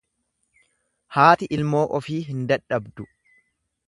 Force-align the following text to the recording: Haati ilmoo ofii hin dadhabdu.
Haati 1.17 1.49
ilmoo 1.57 1.83
ofii 2.01 2.19
hin 2.31 2.41
dadhabdu. 2.53 3.07